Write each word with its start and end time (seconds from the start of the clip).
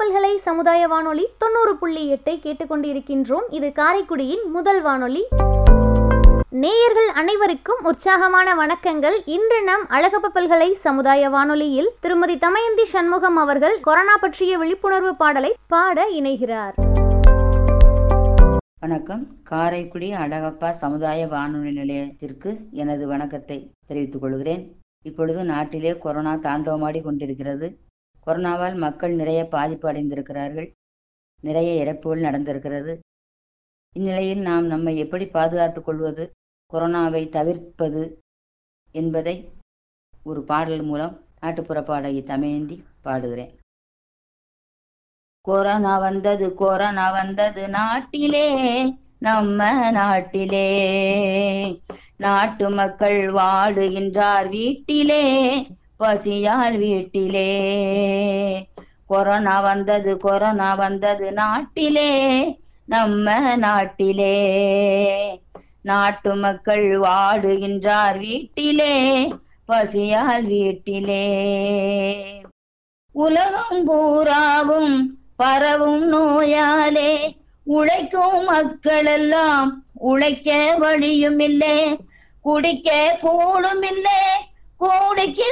பல்கலை 0.00 0.36
சமுதாய 0.36 0.88
வானொலி 0.88 1.28
தொண்ணூறு 1.38 1.76
புள்ளி 1.76 2.12
எட்டை 2.12 2.34
கேட்டுக்கொண்டிருக்கின்றோம். 2.34 3.42
இது 3.50 3.68
காரைக்குடியின் 3.68 4.50
முதல் 4.52 4.82
வானொலி. 4.82 5.28
நேயர்கள் 6.48 7.08
அனைவருக்கும் 7.14 7.84
உற்சாகமான 7.84 8.54
வணக்கங்கள். 8.54 9.16
இன்று 9.24 9.62
நம் 9.62 9.86
அழகப்ப 9.88 10.28
பல்கலை 10.28 10.72
சமுதாய 10.72 11.28
வானொலியில் 11.28 11.90
திருமதி 12.00 12.38
தமயந்தி 12.38 12.84
சண்முகம் 12.84 13.36
அவர்கள் 13.36 13.80
கொரோனா 13.80 14.16
பற்றிய 14.16 14.58
விழிப்புணர்வு 14.58 15.16
பாடலை 15.16 15.54
பாட 15.68 16.08
இணைகிறார். 16.08 16.74
வணக்கம். 18.80 19.26
காரைக்குடி 19.42 20.12
அழகப்பா 20.12 20.70
சமுதாய 20.70 21.26
வானொலி 21.26 21.70
நிலையத்திற்கு 21.72 22.58
எனது 22.70 23.06
வணக்கத்தை 23.06 23.70
தெரிவித்துக் 23.86 24.20
கொள்கிறேன். 24.20 24.76
இப்பொழுது 25.04 25.44
நாட்டிலே 25.44 25.98
கொரோனா 25.98 26.34
தாண்டவமாடி 26.34 27.02
கொண்டிருக்கிறது. 27.02 27.78
கொரோனாவால் 28.26 28.76
மக்கள் 28.76 29.14
நிறைய 29.14 29.44
பாதிப்பு 29.44 29.92
அடைந்திருக்கிறார்கள் 29.92 30.72
நிறைய 31.40 31.74
இறப்புகள் 31.74 32.20
நடந்திருக்கிறது. 32.20 32.98
இந்நிலையில் 33.94 34.38
நாம் 34.38 34.66
நம்மை 34.66 34.98
எப்படி 34.98 35.26
பாதுகாத்துக் 35.26 35.84
கொள்வது? 35.84 36.30
கொரோனாவை 36.72 37.28
தவிர்ப்பது 37.28 38.18
என்பதை 38.92 39.52
ஒரு 40.24 40.42
பாடல் 40.42 40.82
மூலம் 40.82 41.24
நாட்டுப்புற 41.40 41.82
பாடகி 41.82 42.20
தமையந்தி 42.20 42.84
பாடுகிறேன். 43.04 43.58
கொரோனா 45.40 45.98
வந்தது 45.98 46.54
கொரோனா 46.54 47.10
வந்தது 47.10 47.68
நாட்டிலே 47.68 48.48
நம்ம 49.18 49.90
நாட்டிலே. 49.90 50.68
நாட்டு 52.16 52.70
மக்கள் 52.70 53.26
வாடுகின்றார் 53.32 54.48
வீட்டிலே. 54.48 55.66
பசியால் 56.00 56.78
வீட்டிலே. 56.78 57.50
கொரோனா 59.06 59.60
வந்தது 59.60 60.16
கொரோனா 60.16 60.74
வந்தது 60.74 61.32
நாட்டிலே 61.32 62.10
நம்ம 62.86 63.56
நாட்டிலே. 63.56 64.36
நாட்டு 65.82 66.34
மக்கள் 66.34 67.00
வாடுகின்றார் 67.00 68.18
வீட்டிலே 68.18 68.94
பசியால் 69.66 70.42
வீட்டிலே. 70.42 71.24
உலகம் 73.12 73.84
பூராவும் 73.84 75.18
பரவும் 75.36 76.08
நோயாலே 76.08 77.36
உழைக்கும் 77.64 78.44
மக்களெல்லாம் 78.44 79.84
உழைக்க 79.94 80.74
வழியும் 80.78 81.38
இல்லை 81.38 82.00
குடிக்க 82.42 83.16
கூடும் 83.20 83.82
இல்லை 83.82 84.22
கூலிக்கு 84.76 85.48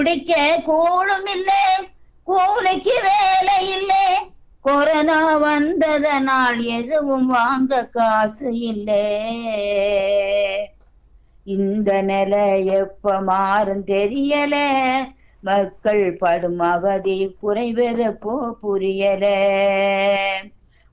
குடிக்க 0.00 0.62
கூடும் 0.64 1.26
இல்லை 1.26 1.88
கூலிக்கு 2.24 3.00
வேலை 3.02 3.70
இல்லை 3.70 4.28
கொரோனா 4.60 5.36
வந்ததனால் 5.36 6.64
எதுவும் 6.64 7.26
வாங்க 7.26 7.84
காசு 7.84 8.58
இல்லை. 8.58 9.26
இந்த 11.44 12.02
நிலை 12.02 12.66
எப்ப 12.66 13.20
மாறும் 13.20 13.84
தெரியல. 13.84 14.54
மக்கள் 15.40 16.16
படும் 16.16 16.58
அவதி 16.58 17.36
குறைவதப்போ 17.42 18.50
புரியல. 18.50 19.26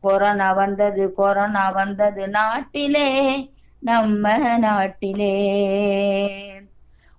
கொரோனா 0.00 0.52
வந்தது 0.52 1.12
கொரோனா 1.12 1.70
வந்தது 1.70 2.28
நாட்டிலே 2.28 3.50
நம்ம 3.78 4.58
நாட்டிலே. 4.58 5.32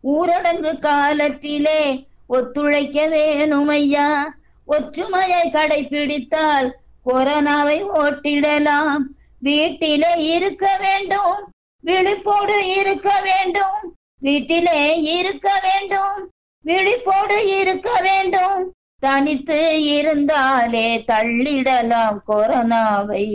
ஊரடங்கு 0.06 0.80
காலத்திலே 0.80 2.08
ஒத்துழைக்க 2.28 3.08
வேணும் 3.08 3.68
ஐயா 3.68 4.36
ஒற்றுமையை 4.66 5.42
கடைபிடித்தால் 5.42 6.72
கொரோனாவை 7.06 7.86
ஓட்டிடலாம். 7.94 9.02
வீட்டிலே 9.40 10.14
இருக்க 10.18 10.78
வேண்டும். 10.80 11.52
விழிப்போடு 11.80 12.76
இருக்க 12.76 13.22
வேண்டும். 13.22 13.96
வீட்டிலே 14.20 15.02
இருக்க 15.02 15.62
வேண்டும். 15.64 16.32
விழிப்போடு 16.62 17.60
இருக்க 17.60 18.02
வேண்டும். 18.02 18.74
தனித்து 19.00 19.84
இருந்தாலே 19.84 20.98
தள்ளிடலாம் 20.98 22.18
கொரோனாவை. 22.28 23.26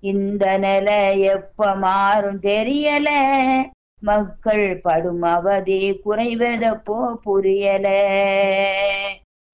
இந்த 0.00 0.58
நிலை 0.58 1.20
எப்ப 1.20 1.74
மாறும் 1.74 2.40
தெரியல. 2.40 3.08
மக்கள் 4.00 4.80
படும் 4.80 5.22
அவதி 5.22 6.00
குறைவதப்போ 6.04 7.14
புரியல. 7.14 7.86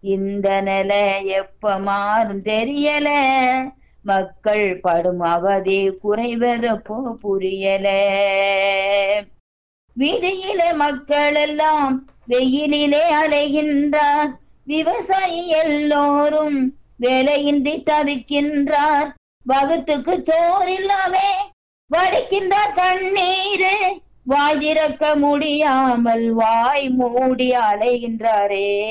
இந்த 0.01 0.61
நில 0.61 1.19
எப்ப 1.19 1.79
மாறும் 1.79 2.43
தெரியல. 2.43 3.09
மக்கள் 4.03 4.81
படும் 4.81 5.21
அவதி 5.21 5.91
குறைவதப்போ 5.91 7.13
புரியல. 7.13 7.89
வீதியிலே 9.99 10.75
மக்கள் 10.75 11.35
எல்லாம் 11.35 12.07
வெயிலிலே 12.27 13.15
அலைகின்றார். 13.15 14.31
விவசாயி 14.65 15.49
எல்லோரும் 15.49 16.77
வேலையின்றி 17.01 17.83
தவிக்கின்றார். 17.83 19.13
வகுத்துக்கு 19.45 20.13
சோறில்லாமே 20.17 21.31
வடிக்கின்றார் 21.95 22.75
கண்ணீரு. 22.75 24.11
வாய் 24.25 24.59
திறக்க 24.59 25.17
முடியாமல் 25.17 26.33
வாய் 26.33 26.89
மூடி 26.89 27.51
அலைகின்றாரே. 27.51 28.89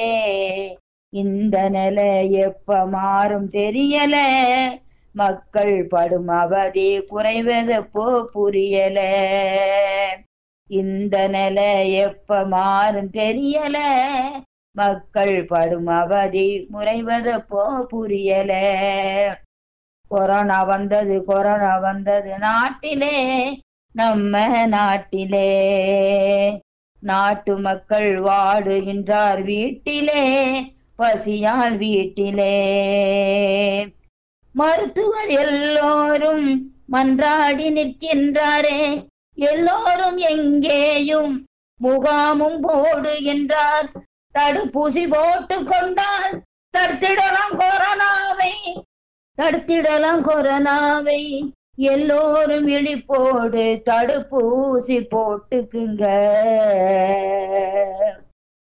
இந்த 1.09 1.69
நிலை 1.69 2.31
எப்ப 2.31 2.85
மாறும் 2.85 3.49
தெரியல. 3.49 4.15
மக்கள் 5.13 5.87
படும் 5.87 6.27
அவதி 6.27 6.99
குறைவதப்போ 6.99 8.23
புரியல. 8.23 8.99
இந்த 10.67 11.27
நிலை 11.27 11.93
எப்ப 11.93 12.43
மாறும் 12.43 13.09
தெரியல. 13.09 13.77
மக்கள் 14.71 15.45
படும் 15.45 15.87
அவதி 15.87 16.67
முறைவதப்போ 16.73 17.79
புரியல. 17.79 18.53
கொரோனா 20.07 20.63
வந்தது 20.63 21.23
கொரோனா 21.23 21.77
வந்தது 21.77 22.37
நாட்டிலே 22.37 23.57
நம்ம 23.91 24.65
நாட்டிலே. 24.65 25.49
நாட்டு 26.99 27.57
மக்கள் 27.57 28.21
வாடுகின்றார் 28.21 29.43
வீட்டிலே 29.43 30.23
பசியால் 30.95 31.77
வீட்டிலே. 31.77 32.55
மருத்துவர் 34.53 35.27
எல்லோரும் 35.27 36.73
மன்றாடி 36.91 37.67
நிற்கின்றாரே 37.69 39.07
எல்லோரும் 39.33 40.17
எங்கேயும் 40.17 41.45
முகாமும் 41.83 42.59
போடுகின்றார் 42.67 43.87
தடுப்பூசி 44.39 45.07
போட்டு 45.09 45.63
கொண்டால் 45.63 46.41
தடுத்திடலாம் 46.77 47.55
கொரோனாவை 47.57 48.81
தடுத்திடலாம் 49.37 50.23
கொரோனாவை. 50.27 51.49
எல்லோரும் 51.75 52.65
விழிப்போடு 52.65 53.81
தடுப்பூசி 53.89 55.07
போட்டுக்குங்க. 55.15 56.03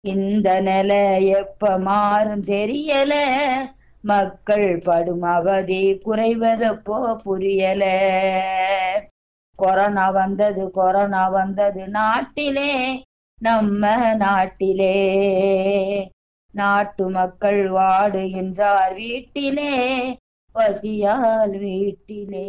இந்த 0.01 0.61
நிலை 0.61 1.27
எப்ப 1.27 1.77
மாறும் 1.77 2.41
தெரியல. 2.41 3.13
மக்கள் 4.01 4.81
படும் 4.85 5.21
அவதி 5.21 5.99
குறைவதப்போ 6.05 7.15
புரியல. 7.15 7.83
கொரோனா 9.55 10.09
வந்தது 10.09 10.71
கொரோனா 10.71 11.27
வந்தது 11.27 11.87
நாட்டிலே 11.87 13.03
நம்ம 13.39 14.15
நாட்டிலே. 14.15 14.93
நாட்டு 16.51 17.09
மக்கள் 17.09 17.71
வாடுகின்றார் 17.71 18.93
வீட்டிலே. 18.93 20.01
பசியால் 20.57 21.55
வீட்டிலே 21.57 22.47